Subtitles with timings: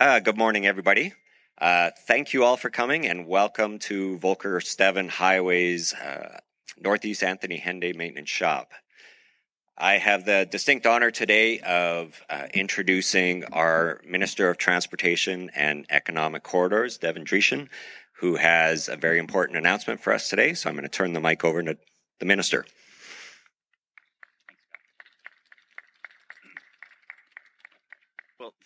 [0.00, 1.12] Uh, good morning, everybody.
[1.60, 6.38] Uh, thank you all for coming and welcome to Volker Stevin Highways uh,
[6.80, 8.70] Northeast Anthony Henday Maintenance Shop.
[9.76, 16.44] I have the distinct honor today of uh, introducing our Minister of Transportation and Economic
[16.44, 17.66] Corridors, Devin Dreeshen,
[18.20, 20.54] who has a very important announcement for us today.
[20.54, 21.76] So I'm going to turn the mic over to
[22.20, 22.66] the Minister.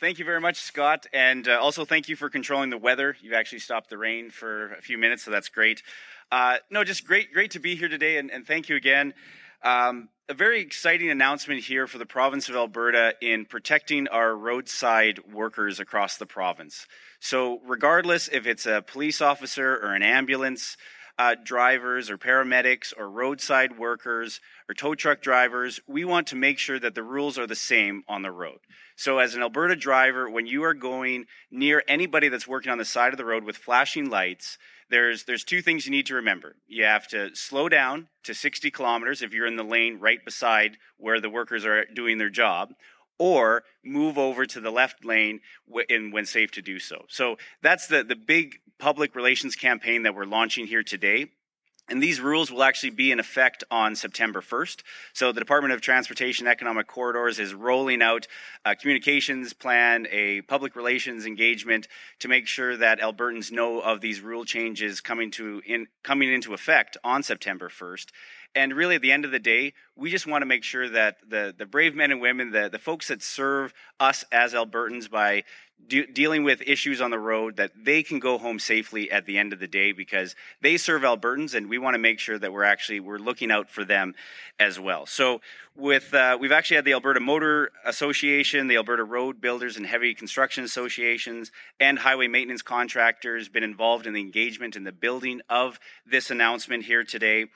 [0.03, 3.16] Thank you very much, Scott, and uh, also thank you for controlling the weather.
[3.20, 5.84] You've actually stopped the rain for a few minutes, so that's great.
[6.33, 9.15] Uh, no, just great, great to be here today, and, and thank you again.
[9.62, 15.20] Um, a very exciting announcement here for the province of Alberta in protecting our roadside
[15.33, 16.89] workers across the province.
[17.20, 20.77] So, regardless if it's a police officer or an ambulance,
[21.19, 26.59] uh, drivers or paramedics or roadside workers or tow truck drivers, we want to make
[26.59, 28.59] sure that the rules are the same on the road.
[29.02, 32.84] So, as an Alberta driver, when you are going near anybody that's working on the
[32.84, 34.59] side of the road with flashing lights,
[34.91, 36.55] there's there's two things you need to remember.
[36.69, 40.77] You have to slow down to 60 kilometers if you're in the lane right beside
[40.98, 42.75] where the workers are doing their job,
[43.19, 47.05] or move over to the left lane when safe to do so.
[47.08, 51.27] So that's the the big public relations campaign that we're launching here today.
[51.93, 54.83] And these rules will actually be in effect on September 1st.
[55.12, 58.27] So the Department of Transportation Economic Corridors is rolling out
[58.65, 61.89] a communications plan, a public relations engagement
[62.20, 66.55] to make sure that Albertans know of these rule changes coming to in, coming into
[66.55, 68.07] effect on September 1st.
[68.55, 71.19] And really, at the end of the day, we just want to make sure that
[71.29, 75.45] the, the brave men and women, the, the folks that serve us as Albertans by
[75.88, 79.38] de- dealing with issues on the road, that they can go home safely at the
[79.38, 82.52] end of the day because they serve Albertans, and we want to make sure that
[82.52, 84.14] we're actually we're looking out for them
[84.58, 85.06] as well.
[85.06, 85.41] So,
[85.74, 90.14] with uh, we've actually had the Alberta Motor Association, the Alberta Road Builders and Heavy
[90.14, 95.78] Construction Associations, and highway maintenance contractors been involved in the engagement in the building of
[96.06, 97.46] this announcement here today.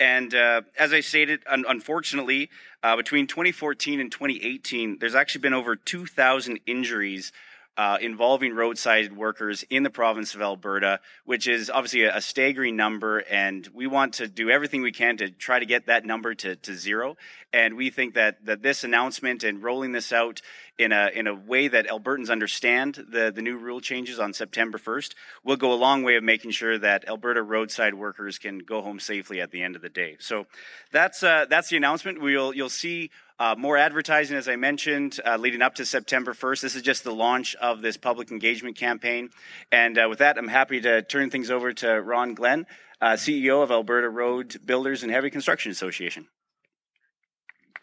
[0.00, 2.50] And uh, as I stated, un- unfortunately,
[2.82, 7.32] uh, between 2014 and 2018, there's actually been over 2,000 injuries
[7.76, 12.76] uh, involving roadside workers in the province of Alberta, which is obviously a, a, staggering
[12.76, 13.18] number.
[13.18, 16.56] And we want to do everything we can to try to get that number to,
[16.56, 17.16] to zero.
[17.52, 20.42] And we think that, that this announcement and rolling this out
[20.78, 24.78] in a, in a way that Albertans understand the, the new rule changes on September
[24.78, 28.82] 1st will go a long way of making sure that Alberta roadside workers can go
[28.82, 30.16] home safely at the end of the day.
[30.18, 30.46] So
[30.90, 32.20] that's, uh, that's the announcement.
[32.20, 36.60] We'll, you'll see uh, more advertising, as I mentioned, uh, leading up to September 1st.
[36.60, 39.30] This is just the launch of this public engagement campaign.
[39.70, 42.66] And uh, with that, I'm happy to turn things over to Ron Glen,
[43.00, 46.28] uh, CEO of Alberta Road Builders and Heavy Construction Association.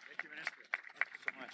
[0.07, 0.53] Thank you, Minister.
[0.97, 1.51] Thank you so much.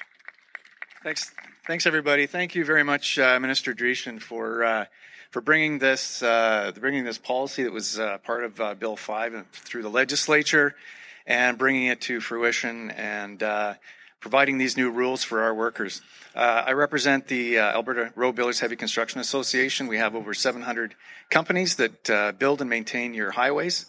[1.05, 1.31] Thanks,
[1.67, 2.25] thanks everybody.
[2.25, 4.85] Thank you very much, uh, Minister Dreeshen, for uh,
[5.29, 10.73] for bringing this bringing this policy that was part of Bill Five through the legislature
[11.27, 13.75] and bringing it to fruition and uh,
[14.19, 16.01] providing these new rules for our workers.
[16.33, 19.85] Uh, I represent the uh, Alberta Road Builders Heavy Construction Association.
[19.85, 20.95] We have over 700
[21.29, 23.85] companies that uh, build and maintain your highways,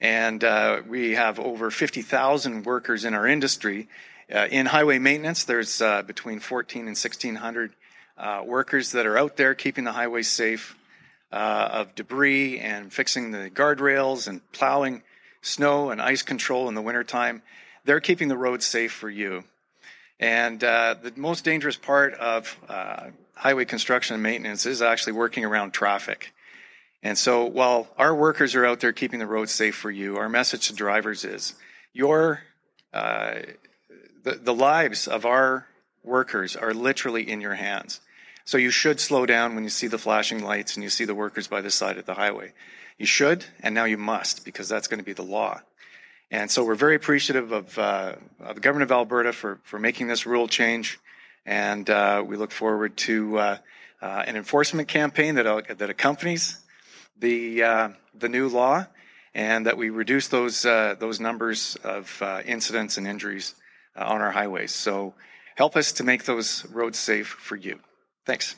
[0.00, 3.88] and uh, we have over 50,000 workers in our industry.
[4.32, 7.72] Uh, in highway maintenance, there's between 14 and 1,600
[8.44, 10.76] workers that are out there keeping the highways safe
[11.30, 15.02] of debris and fixing the guardrails and plowing
[15.42, 17.42] snow and ice control in the wintertime.
[17.84, 19.44] They're keeping the roads safe for you.
[20.18, 25.44] And uh, the most dangerous part of uh, highway construction and maintenance is actually working
[25.44, 26.32] around traffic.
[27.02, 30.28] And so while our workers are out there keeping the roads safe for you, our
[30.28, 31.54] message to drivers is
[31.92, 32.40] your
[32.92, 33.40] uh,
[34.22, 35.66] the, the lives of our
[36.02, 38.00] workers are literally in your hands.
[38.44, 41.14] So you should slow down when you see the flashing lights and you see the
[41.14, 42.52] workers by the side of the highway.
[42.98, 45.60] You should, and now you must, because that's going to be the law.
[46.30, 50.06] And so we're very appreciative of, uh, of the government of Alberta for, for making
[50.06, 50.98] this rule change.
[51.44, 53.58] And uh, we look forward to uh,
[54.00, 56.58] uh an enforcement campaign that, uh, that accompanies
[57.18, 57.88] the, uh,
[58.18, 58.86] the new law
[59.34, 63.54] and that we reduce those, those numbers of incidents and injuries
[63.96, 64.72] on our highways.
[64.72, 65.14] So
[65.56, 67.80] help us to make those roads safe for you.
[68.26, 68.56] Thanks.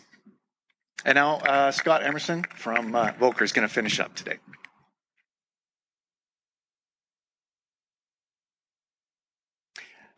[1.05, 4.39] And now uh, Scott Emerson from uh, Volker is going to finish up today.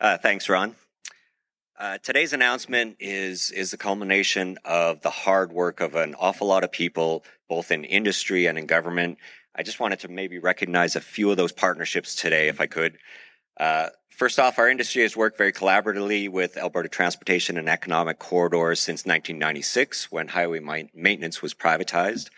[0.01, 0.77] Uh, thanks, Ron.
[1.79, 6.65] Uh, today's announcement is is the culmination of the hard work of an awful lot
[6.65, 9.19] of people, both in industry and in government.
[9.55, 12.99] I just wanted to maybe recognize a few of those partnerships today, if I could.
[13.59, 18.81] Uh, first off, our industry has worked very collaboratively with Alberta Transportation and Economic Corridors
[18.81, 22.31] since 1996 when highway maintenance was privatized.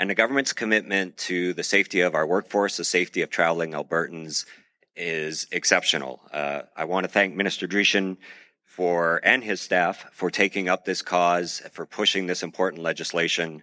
[0.00, 4.44] And the government's commitment to the safety of our workforce, the safety of traveling Albertans
[4.96, 6.20] is exceptional.
[6.32, 8.16] Uh, I want to thank Minister Dreeshen
[8.64, 13.62] for and his staff for taking up this cause, for pushing this important legislation.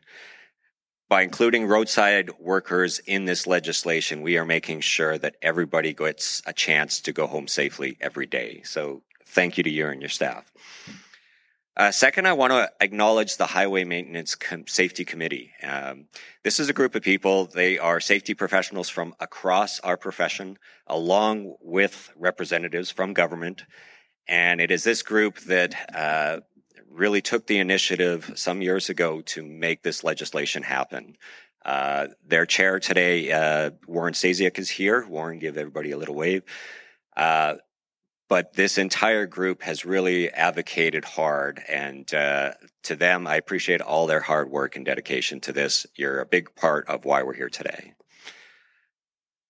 [1.07, 6.53] By including roadside workers in this legislation, we are making sure that everybody gets a
[6.53, 8.61] chance to go home safely every day.
[8.63, 10.51] So thank you to you and your staff.
[11.77, 15.51] Uh, second, I want to acknowledge the Highway Maintenance Com- Safety Committee.
[15.61, 16.05] Um,
[16.41, 17.47] this is a group of people.
[17.47, 20.57] They are safety professionals from across our profession,
[20.87, 23.65] along with representatives from government.
[24.25, 26.39] And it is this group that uh,
[26.95, 31.17] really took the initiative some years ago to make this legislation happen.
[31.63, 35.05] Uh, their chair today, uh, Warren Stasiuk, is here.
[35.07, 36.43] Warren, give everybody a little wave.
[37.17, 37.55] Uh,
[38.27, 42.53] but this entire group has really advocated hard, and uh,
[42.83, 45.85] to them, I appreciate all their hard work and dedication to this.
[45.95, 47.93] You're a big part of why we're here today.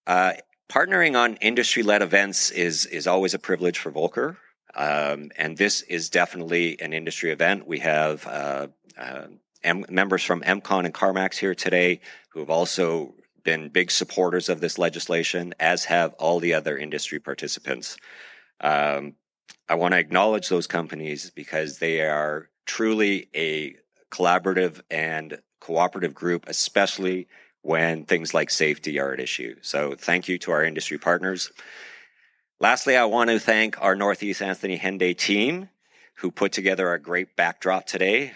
[0.05, 0.33] Uh,
[0.69, 4.37] partnering on industry-led events is is always a privilege for Volker.
[4.75, 7.67] Um, and this is definitely an industry event.
[7.67, 8.67] We have uh,
[8.97, 9.27] uh,
[9.63, 14.59] M- members from Emcon and Carmacks here today who have also been big supporters of
[14.59, 17.97] this legislation, as have all the other industry participants.
[18.59, 19.13] Um,
[19.69, 23.75] I want to acknowledge those companies because they are truly a
[24.11, 27.27] collaborative and cooperative group, especially
[27.61, 29.55] when things like safety are at issue.
[29.61, 31.51] So thank you to our industry partners.
[32.61, 35.67] Lastly, I want to thank our Northeast Anthony Henday team
[36.15, 38.31] who put together a great backdrop today.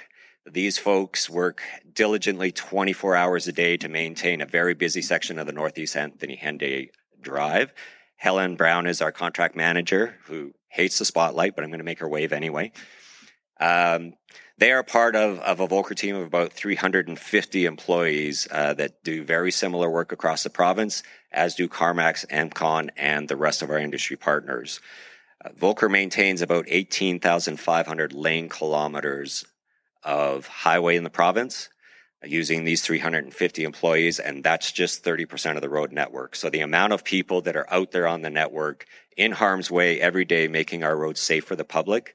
[0.45, 1.62] These folks work
[1.94, 6.36] diligently 24 hours a day to maintain a very busy section of the Northeast Anthony
[6.36, 6.89] Henday
[7.21, 7.71] Drive.
[8.18, 12.00] Helen Brown is our contract manager who hates the spotlight, but I'm going to make
[12.00, 12.74] her wave anyway.
[13.62, 14.16] Um,
[14.60, 19.24] they are part of, of a Volker team of about 350 employees uh, that do
[19.24, 21.02] very similar work across the province,
[21.32, 24.82] as do Carmacks, Emcon, and the rest of our industry partners.
[25.44, 29.46] Uh, Volker maintains about 18,500 lane kilometers
[30.04, 31.70] of highway in the province
[32.22, 36.36] uh, using these 350 employees, and that's just 30% of the road network.
[36.36, 38.86] So the amount of people that are out there on the network
[39.16, 42.14] in harm's way every day making our roads safe for the public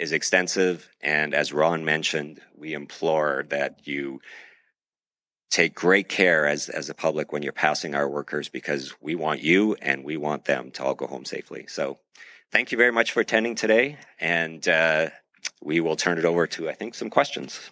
[0.00, 0.88] is extensive.
[1.00, 4.20] And as Ron mentioned, we implore that you
[5.50, 9.42] take great care as, as a public when you're passing our workers because we want
[9.42, 11.66] you and we want them to all go home safely.
[11.68, 11.98] So
[12.50, 13.98] thank you very much for attending today.
[14.20, 15.10] And uh,
[15.62, 17.70] we will turn it over to, I think, some questions.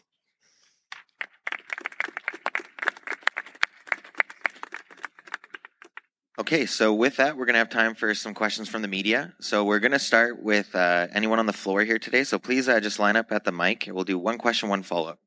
[6.48, 9.34] Okay, so with that, we're going to have time for some questions from the media.
[9.38, 12.24] So we're going to start with uh, anyone on the floor here today.
[12.24, 13.86] So please uh, just line up at the mic.
[13.86, 15.18] We'll do one question, one follow up.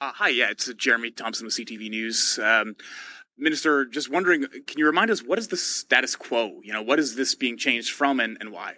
[0.00, 2.38] Uh, hi, yeah, it's Jeremy Thompson with CTV News.
[2.42, 2.76] Um,
[3.36, 6.62] Minister, just wondering, can you remind us what is the status quo?
[6.62, 8.76] You know, what is this being changed from and, and why?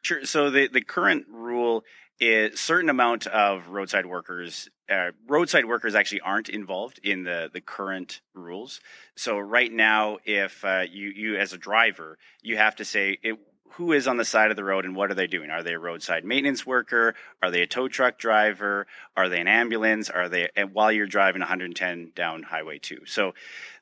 [0.00, 0.24] Sure.
[0.24, 1.84] So the, the current rule
[2.18, 7.60] is certain amount of roadside workers uh, roadside workers actually aren't involved in the, the
[7.60, 8.80] current rules.
[9.16, 13.38] So right now, if uh, you you as a driver, you have to say it,
[13.72, 15.50] who is on the side of the road and what are they doing?
[15.50, 17.14] Are they a roadside maintenance worker?
[17.40, 18.86] Are they a tow truck driver?
[19.16, 20.10] Are they an ambulance?
[20.10, 23.02] Are they while you're driving 110 down Highway 2?
[23.06, 23.34] So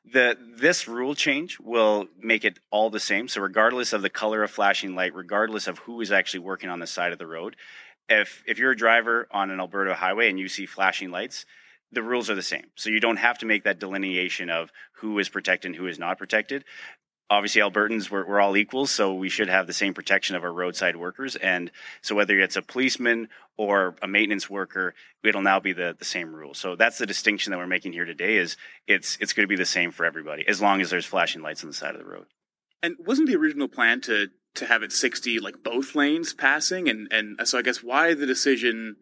[0.05, 3.27] the this rule change will make it all the same.
[3.27, 6.79] So regardless of the color of flashing light, regardless of who is actually working on
[6.79, 7.55] the side of the road,
[8.09, 11.45] if if you're a driver on an Alberta highway and you see flashing lights,
[11.91, 12.67] the rules are the same.
[12.75, 15.99] So you don't have to make that delineation of who is protected and who is
[15.99, 16.65] not protected.
[17.29, 20.53] Obviously, Albertans, we're, we're all equals, so we should have the same protection of our
[20.53, 21.35] roadside workers.
[21.35, 21.71] And
[22.01, 26.33] so, whether it's a policeman or a maintenance worker, it'll now be the, the same
[26.33, 26.53] rule.
[26.53, 28.37] So that's the distinction that we're making here today.
[28.37, 28.55] Is
[28.87, 31.63] it's it's going to be the same for everybody as long as there's flashing lights
[31.63, 32.27] on the side of the road.
[32.81, 36.89] And wasn't the original plan to to have it 60 like both lanes passing?
[36.89, 38.97] And and so i guess why the decision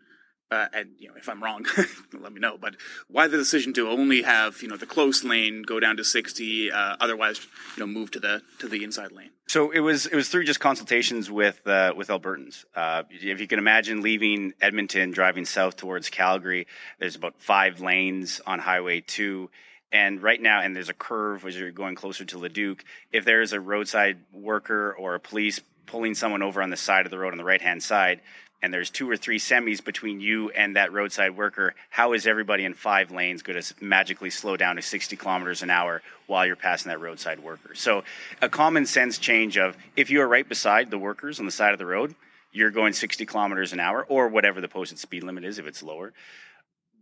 [0.52, 1.66] uh, and you know if i'm wrong
[2.14, 2.76] let me know but
[3.08, 6.72] why the decision to only have you know the close lane go down to 60
[6.72, 9.32] uh, otherwise you know move to the to the inside lane?
[9.48, 12.66] So it was it was through just consultations with uh, with albertans.
[12.76, 16.68] Uh, if you can imagine leaving edmonton driving south towards calgary
[17.00, 19.50] there's about five lanes on highway 2
[19.96, 22.84] and right now, and there's a curve as you're going closer to Leduc.
[23.14, 27.06] If there is a roadside worker or a police pulling someone over on the side
[27.06, 28.20] of the road on the right hand side,
[28.62, 32.66] and there's two or three semis between you and that roadside worker, how is everybody
[32.66, 36.58] in five lanes going to magically slow down to 60 kilometers an hour while you're
[36.58, 37.74] passing that roadside worker?
[37.74, 38.04] So,
[38.42, 41.72] a common sense change of if you are right beside the workers on the side
[41.72, 42.16] of the road,
[42.52, 45.82] you're going 60 kilometers an hour or whatever the posted speed limit is if it's
[45.82, 46.12] lower.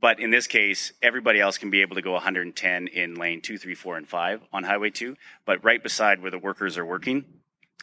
[0.04, 3.58] But in this case, everybody else can be able to go 110 in lane two,
[3.58, 5.16] three, four, and five on Highway 2.
[5.46, 7.24] But right beside where the workers are working,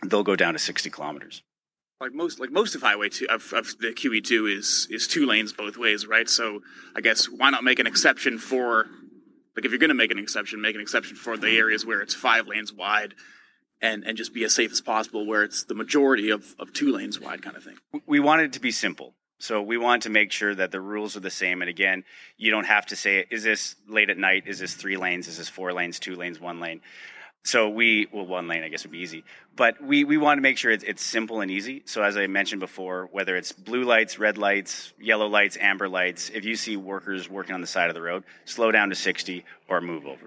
[0.04, 1.42] they'll go down to 60 kilometers.
[1.98, 5.24] Like most, like most of Highway Two of, of the QE two is is two
[5.24, 6.28] lanes both ways, right?
[6.28, 6.60] So
[6.94, 8.86] I guess why not make an exception for,
[9.56, 12.00] like if you're going to make an exception, make an exception for the areas where
[12.02, 13.14] it's five lanes wide,
[13.80, 16.92] and and just be as safe as possible where it's the majority of of two
[16.92, 17.76] lanes wide kind of thing.
[18.06, 19.14] We wanted it to be simple.
[19.40, 21.62] So we want to make sure that the rules are the same.
[21.62, 22.04] And again,
[22.36, 24.44] you don't have to say, is this late at night?
[24.46, 25.28] Is this three lanes?
[25.28, 26.82] Is this four lanes, two lanes, one lane?
[27.42, 29.24] So we, well, one lane, I guess would be easy,
[29.56, 31.82] but we, we want to make sure it's, it's simple and easy.
[31.86, 36.30] So as I mentioned before, whether it's blue lights, red lights, yellow lights, amber lights,
[36.34, 39.42] if you see workers working on the side of the road, slow down to 60
[39.68, 40.26] or move over.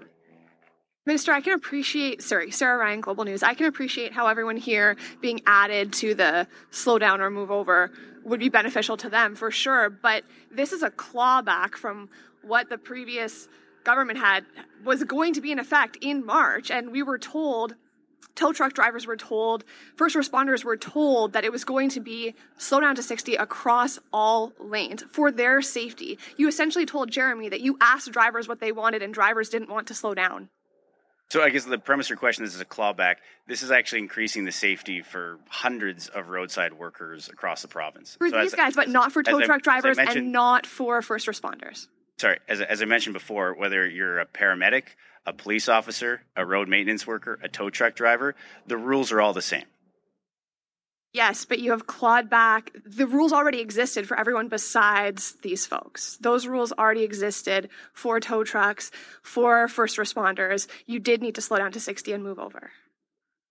[1.06, 3.44] Minister, I can appreciate, sorry, Sarah Ryan, Global News.
[3.44, 7.92] I can appreciate how everyone here being added to the slow down or move over
[8.24, 9.90] would be beneficial to them for sure.
[9.90, 12.08] But this is a clawback from
[12.42, 13.48] what the previous
[13.84, 14.44] government had
[14.84, 16.70] was going to be in effect in March.
[16.70, 17.74] And we were told,
[18.34, 19.64] tow truck drivers were told,
[19.96, 23.98] first responders were told that it was going to be slow down to 60 across
[24.12, 26.18] all lanes for their safety.
[26.36, 29.86] You essentially told Jeremy that you asked drivers what they wanted and drivers didn't want
[29.88, 30.48] to slow down.
[31.34, 33.16] So I guess the premise of your question this is a clawback.
[33.48, 38.14] This is actually increasing the safety for hundreds of roadside workers across the province.
[38.20, 41.02] For so these as, guys, but not for tow I, truck drivers and not for
[41.02, 44.84] first responders sorry, as, as I mentioned before, whether you're a paramedic,
[45.26, 48.34] a police officer, a road maintenance worker, a tow truck driver,
[48.66, 49.64] the rules are all the same.
[51.14, 52.72] Yes, but you have clawed back.
[52.84, 56.18] The rules already existed for everyone besides these folks.
[56.20, 58.90] Those rules already existed for tow trucks,
[59.22, 60.66] for first responders.
[60.86, 62.72] You did need to slow down to 60 and move over.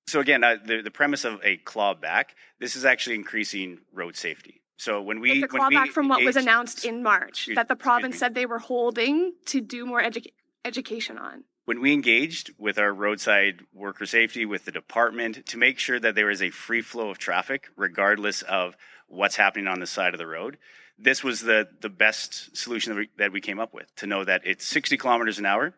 [0.07, 2.25] So, again, uh, the, the premise of a clawback,
[2.59, 4.61] this is actually increasing road safety.
[4.77, 8.17] So when we it's a clawback from what was announced in March that the province
[8.17, 10.33] said they were holding to do more edu-
[10.65, 11.45] education on.
[11.65, 16.13] When we engaged with our roadside worker safety with the department to make sure that
[16.13, 18.75] there is a free flow of traffic, regardless of
[19.07, 20.57] what's happening on the side of the road,
[20.97, 23.95] this was the the best solution that we, that we came up with.
[23.97, 25.73] To know that it's 60 kilometers an hour,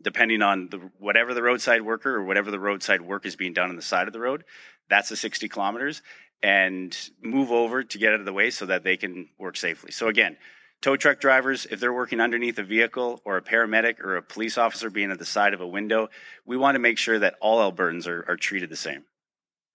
[0.00, 3.70] depending on the whatever the roadside worker or whatever the roadside work is being done
[3.70, 4.42] on the side of the road,
[4.90, 6.02] that's the 60 kilometers
[6.42, 9.92] and move over to get out of the way so that they can work safely.
[9.92, 10.36] So again,
[10.82, 14.58] tow truck drivers, if they're working underneath a vehicle or a paramedic or a police
[14.58, 16.10] officer being at the side of a window,
[16.44, 19.04] we want to make sure that all Albertans are, are treated the same.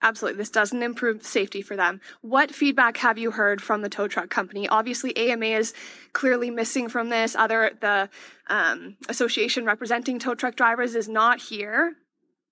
[0.04, 0.38] Absolutely.
[0.38, 2.02] This doesn't improve safety for them.
[2.22, 4.68] What feedback have you heard from the tow truck company?
[4.68, 5.74] Obviously, AMA is
[6.14, 7.36] clearly missing from this.
[7.36, 8.10] Other, the
[8.48, 11.96] um, association representing tow truck drivers is not here.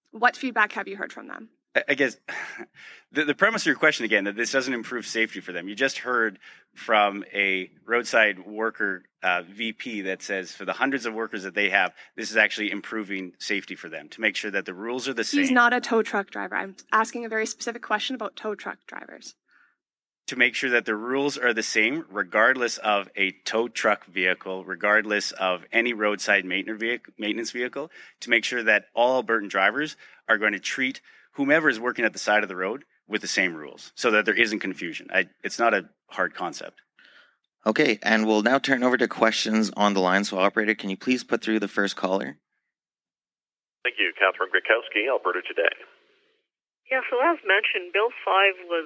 [0.09, 1.49] What feedback have you heard from them?
[1.87, 2.17] I guess
[3.11, 5.67] the, the premise of your question again that this doesn't improve safety for them.
[5.67, 6.39] You just heard
[6.73, 11.69] from a roadside worker uh, VP that says for the hundreds of workers that they
[11.69, 15.13] have, this is actually improving safety for them to make sure that the rules are
[15.13, 15.41] the same.
[15.41, 16.55] He's not a tow truck driver.
[16.55, 19.35] I'm asking a very specific question about tow truck drivers.
[20.29, 24.65] To make sure that the rules are the same, regardless of a tow truck vehicle,
[24.65, 27.91] regardless of any roadside maintenance vehicle,
[28.21, 29.95] to make sure that all Albertan drivers
[30.27, 30.99] are going to treat
[31.35, 34.25] whomever is working at the side of the road with the same rules so that
[34.25, 35.07] there isn't confusion.
[35.13, 36.81] I, it's not a hard concept.
[37.65, 40.23] Okay, and we'll now turn over to questions on the line.
[40.23, 42.37] So, operator, can you please put through the first caller?
[43.83, 45.73] Thank you, Catherine Griwkowsky, Alberta Today.
[46.91, 48.85] Yeah, so as mentioned, Bill 5 was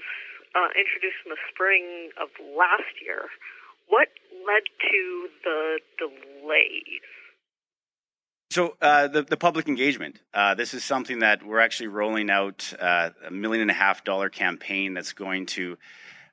[0.55, 3.27] uh, introduced in the spring of last year.
[3.87, 4.07] What
[4.47, 5.03] led to
[5.43, 7.03] the delays?
[8.51, 10.19] So uh, the the public engagement.
[10.33, 14.03] Uh, this is something that we're actually rolling out uh, a million and a half
[14.03, 15.77] dollar campaign that's going to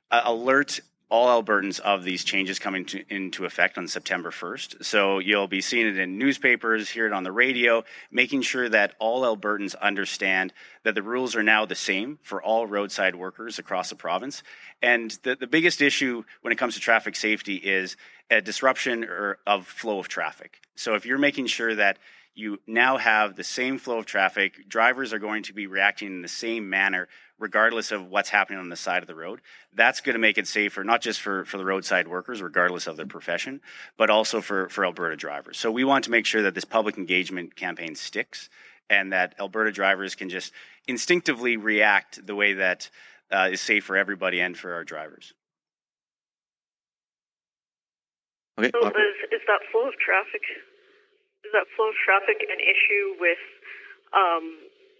[0.09, 4.83] uh, alert all Albertans of these changes coming to, into effect on September 1st.
[4.83, 8.93] So you'll be seeing it in newspapers, hear it on the radio, making sure that
[8.99, 10.51] all Albertans understand
[10.83, 14.43] that the rules are now the same for all roadside workers across the province.
[14.81, 17.95] And the, the biggest issue when it comes to traffic safety is
[18.29, 20.59] a disruption or of flow of traffic.
[20.75, 21.97] So if you're making sure that
[22.35, 26.21] you now have the same flow of traffic, drivers are going to be reacting in
[26.21, 27.07] the same manner
[27.39, 29.41] regardless of what's happening on the side of the road.
[29.73, 32.97] That's going to make it safer, not just for, for the roadside workers, regardless of
[32.97, 33.61] their profession,
[33.97, 35.57] but also for, for Alberta drivers.
[35.57, 38.49] So we want to make sure that this public engagement campaign sticks
[38.89, 40.53] and that Alberta drivers can just
[40.87, 42.89] instinctively react the way that
[43.31, 45.33] uh, is safe for everybody and for our drivers.
[48.57, 48.71] Okay.
[48.73, 50.41] So oper- is, is that flow of traffic?
[51.45, 53.43] Is that flow of traffic an issue with
[54.15, 54.57] um,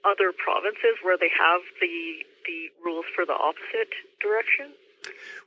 [0.07, 3.91] other provinces where they have the the rules for the opposite
[4.23, 4.71] direction?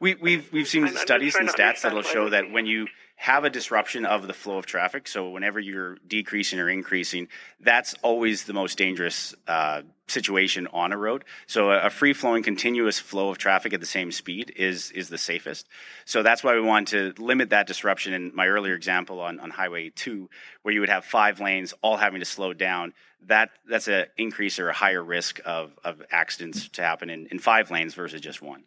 [0.00, 3.50] We, we've we've seen I'm- studies and stats that'll show that when you have a
[3.50, 7.28] disruption of the flow of traffic, so whenever you're decreasing or increasing,
[7.60, 11.26] that's always the most dangerous uh, situation on a road.
[11.46, 15.10] So a, a free flowing, continuous flow of traffic at the same speed is is
[15.10, 15.68] the safest.
[16.06, 18.14] So that's why we want to limit that disruption.
[18.14, 20.30] In my earlier example on, on Highway Two,
[20.62, 22.94] where you would have five lanes all having to slow down,
[23.26, 27.38] that that's an increase or a higher risk of of accidents to happen in, in
[27.38, 28.64] five lanes versus just one.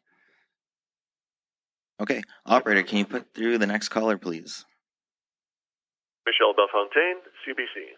[2.03, 2.19] Okay.
[2.45, 4.67] Operator, can you put through the next caller, please?
[6.27, 7.95] Michelle Bellefontaine, CBC.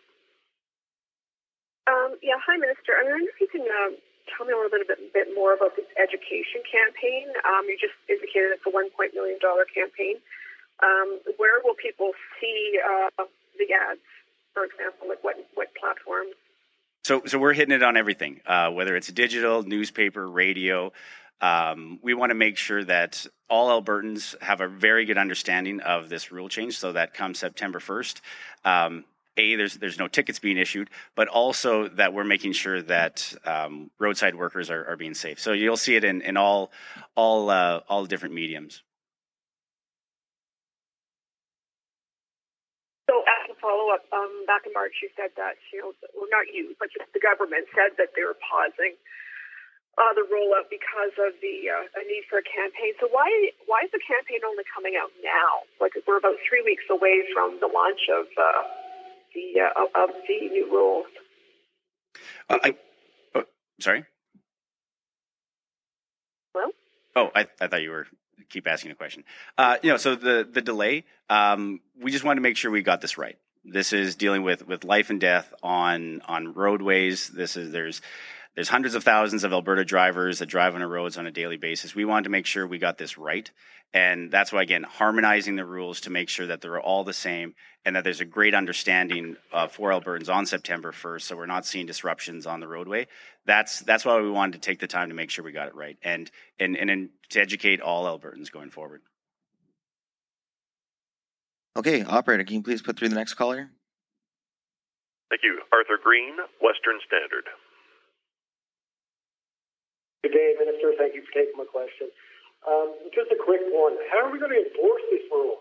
[1.89, 2.93] Um, yeah, hi, Minister.
[3.01, 3.97] I'm wondering if you can uh,
[4.29, 7.33] tell me a little bit, bit, bit more about this education campaign.
[7.49, 9.41] Um, you just indicated it's a $1 million
[9.73, 10.21] campaign.
[10.85, 13.25] Um, where will people see uh,
[13.57, 14.05] the ads,
[14.53, 15.09] for example?
[15.09, 16.37] Like what, what platforms?
[17.05, 20.93] So, so we're hitting it on everything, uh, whether it's digital, newspaper, radio.
[21.41, 26.09] Um, we want to make sure that all Albertans have a very good understanding of
[26.09, 28.21] this rule change, so that come September first,
[28.63, 29.05] um,
[29.37, 33.91] a there's there's no tickets being issued, but also that we're making sure that um,
[33.99, 35.39] roadside workers are, are being safe.
[35.39, 36.71] So you'll see it in, in all
[37.15, 38.81] all uh, all different mediums.
[43.09, 46.25] So, as a follow up, um, back in March, you said that, you know, well,
[46.31, 48.97] not you, but the government said that they were pausing
[49.97, 52.93] uh, the rollout because of the uh, a need for a campaign.
[52.99, 53.27] So, why
[53.65, 55.63] why is the campaign only coming out now?
[55.79, 58.63] Like, we're about three weeks away from the launch of uh,
[59.33, 61.07] the uh, of the new rules.
[62.49, 62.75] Uh, I,
[63.35, 63.43] oh,
[63.79, 64.05] sorry.
[66.53, 66.71] Well?
[67.15, 68.07] Oh, I, I thought you were
[68.49, 69.23] keep asking a question.
[69.57, 72.81] Uh, you know, so the the delay, um, we just wanted to make sure we
[72.81, 73.37] got this right.
[73.67, 77.29] This is dealing with with life and death on on roadways.
[77.29, 78.01] This is there's
[78.55, 81.57] there's hundreds of thousands of Alberta drivers that drive on our roads on a daily
[81.57, 81.93] basis.
[81.93, 83.49] We wanted to make sure we got this right.
[83.93, 87.55] And that's why, again, harmonizing the rules to make sure that they're all the same
[87.85, 91.21] and that there's a great understanding uh, for Albertans on September 1st.
[91.21, 93.07] So we're not seeing disruptions on the roadway.
[93.45, 95.75] That's that's why we wanted to take the time to make sure we got it
[95.75, 99.01] right and and and, and to educate all Albertans going forward.
[101.77, 103.69] Okay, operator, can you please put through the next caller?
[105.29, 105.59] Thank you.
[105.73, 107.43] Arthur Green, Western Standard.
[110.23, 110.93] Good day, Minister.
[110.97, 112.07] Thank you for taking my question.
[112.67, 113.93] Um, just a quick one.
[114.11, 115.57] How are we going to enforce this rule?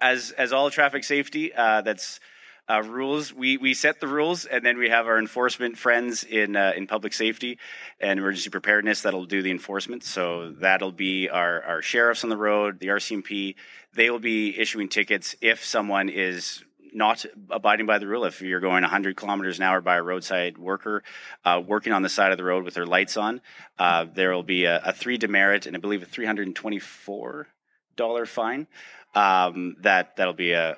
[0.00, 2.18] As as all traffic safety, uh, that's
[2.68, 3.32] uh, rules.
[3.32, 6.86] We we set the rules, and then we have our enforcement friends in uh, in
[6.86, 7.58] public safety
[8.00, 10.02] and emergency preparedness that'll do the enforcement.
[10.02, 13.54] So that'll be our our sheriffs on the road, the RCMP.
[13.94, 18.24] They will be issuing tickets if someone is not abiding by the rule.
[18.24, 21.02] If you're going 100 kilometers an hour by a roadside worker
[21.44, 23.40] uh, working on the side of the road with their lights on,
[23.78, 27.48] uh, there will be a, a three demerit and I believe a 324
[27.96, 28.66] dollar fine.
[29.14, 30.76] Um, that that'll be a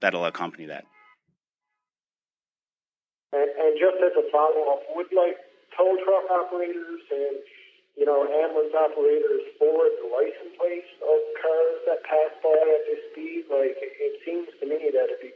[0.00, 0.84] that'll accompany that.
[3.78, 5.38] Just as a follow up, would like
[5.78, 7.38] tow truck operators and
[7.94, 13.02] you know ambulance operators forward the license plates of cars that pass by at this
[13.14, 13.46] speed?
[13.46, 15.30] Like it seems to me that it'd be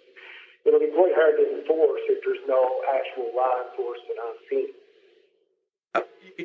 [0.67, 4.75] it'll be quite hard to enforce if there's no actual law enforcement on scene.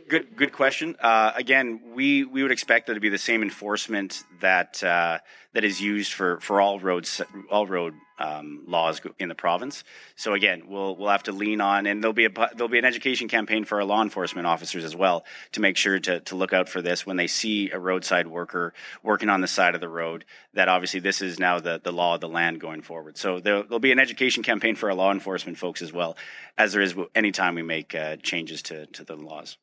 [0.10, 0.96] Good, good question.
[1.02, 5.20] Uh, again, we, we would expect that to be the same enforcement that uh,
[5.58, 9.84] that is used for, for all roads all road um, laws in the province.
[10.16, 12.86] So again, we'll we'll have to lean on, and there'll be a there'll be an
[12.86, 16.54] education campaign for our law enforcement officers as well to make sure to to look
[16.54, 19.90] out for this when they see a roadside worker working on the side of the
[19.90, 20.26] road.
[20.54, 23.18] That obviously this is now the the law of the land going forward.
[23.18, 26.18] So there, will be an education campaign for our law enforcement folks as well,
[26.56, 29.58] as there is anytime we make uh, changes to to the laws.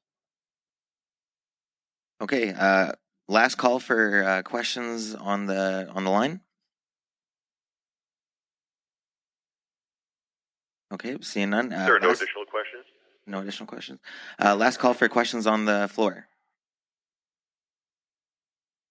[2.21, 2.95] Okay, uh,
[3.29, 6.41] last call for uh, questions on the on the line.
[10.93, 11.73] Okay, seeing none.
[11.73, 12.85] Uh, there are no last- additional questions.
[13.27, 14.01] No additional questions.
[14.43, 16.27] Uh, last call for questions on the floor.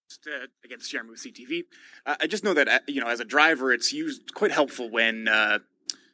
[0.10, 1.66] Just, uh, against Jeremy with CTV.
[2.06, 4.90] Uh, I just know that uh, you know, as a driver, it's used quite helpful
[4.90, 5.60] when uh,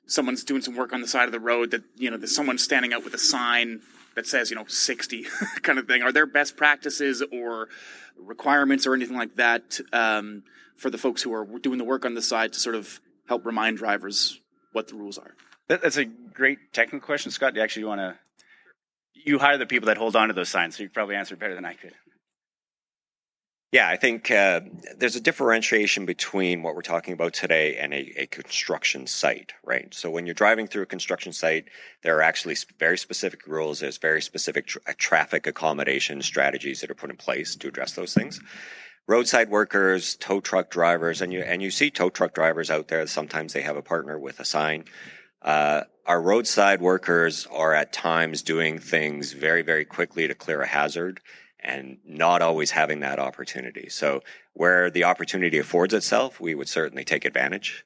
[0.06, 1.72] someone's doing some work on the side of the road.
[1.72, 3.82] That you know, there's someone standing out with a sign
[4.16, 5.26] that says you know 60
[5.62, 6.02] kind of thing.
[6.02, 7.70] Are there best practices or
[8.18, 10.44] requirements or anything like that um,
[10.78, 13.46] for the folks who are doing the work on the side to sort of help
[13.46, 14.40] remind drivers
[14.74, 15.36] what the rules are?
[15.68, 17.54] That's a great technical question, Scott.
[17.54, 18.16] Do you actually want to?
[19.14, 21.54] You hire the people that hold on to those signs, so you probably answer better
[21.54, 21.94] than I could.
[23.72, 24.62] Yeah, I think uh,
[24.98, 29.94] there's a differentiation between what we're talking about today and a, a, construction site, right?
[29.94, 31.66] So when you're driving through a construction site,
[32.02, 33.80] there are actually very specific rules.
[33.80, 37.94] There's very specific tra- uh, traffic accommodation strategies that are put in place to address
[37.94, 38.42] those things.
[39.08, 43.06] Roadside workers, tow truck drivers, and you and you see tow truck drivers out there.
[43.06, 44.86] Sometimes they have a partner with a sign.
[45.44, 50.68] Uh, our roadside workers are at times doing things very, very quickly to clear a
[50.68, 51.22] hazard
[51.62, 53.90] and not always having that opportunity.
[53.90, 54.22] So
[54.54, 57.86] where the opportunity affords itself, we would certainly take advantage.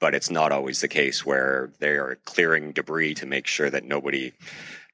[0.00, 3.84] But it's not always the case where they are clearing debris to make sure that
[3.84, 4.32] nobody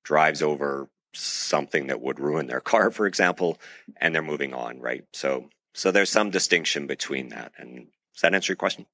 [0.02, 3.58] drives over something that would ruin their car, for example,
[3.96, 5.04] and they're moving on, right?
[5.12, 7.52] So so there's some distinction between that.
[7.56, 8.86] And does that answer your question?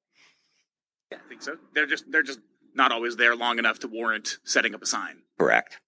[1.10, 1.56] Yeah, I think so.
[1.74, 2.40] They're just they're just
[2.74, 5.22] not always there long enough to warrant setting up a sign.
[5.38, 5.80] Correct.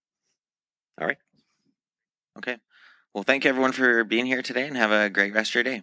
[1.01, 1.19] All right.
[2.39, 2.57] Okay.
[3.17, 5.65] Well, thank you everyone for being here today and have a great rest of your
[5.65, 5.83] day.